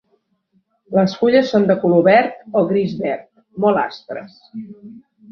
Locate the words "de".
1.71-1.75